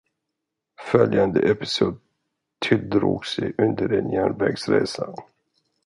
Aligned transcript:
Följande 0.91 1.39
episod 1.51 1.99
tilldrog 2.59 3.25
sig 3.25 3.53
under 3.57 3.89
en 3.93 4.11
järnvägsresa. 4.11 5.13